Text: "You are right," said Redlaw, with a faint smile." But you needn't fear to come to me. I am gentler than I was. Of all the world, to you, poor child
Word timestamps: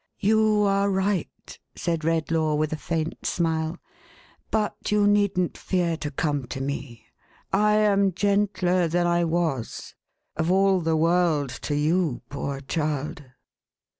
"You 0.19 0.63
are 0.63 0.89
right," 0.89 1.59
said 1.75 1.99
Redlaw, 2.03 2.55
with 2.57 2.73
a 2.73 2.75
faint 2.75 3.23
smile." 3.23 3.77
But 4.49 4.91
you 4.91 5.05
needn't 5.05 5.59
fear 5.59 5.95
to 5.97 6.09
come 6.09 6.47
to 6.47 6.59
me. 6.59 7.05
I 7.53 7.75
am 7.75 8.11
gentler 8.15 8.87
than 8.87 9.05
I 9.05 9.25
was. 9.25 9.93
Of 10.35 10.49
all 10.51 10.81
the 10.81 10.97
world, 10.97 11.49
to 11.61 11.75
you, 11.75 12.23
poor 12.29 12.61
child 12.61 13.23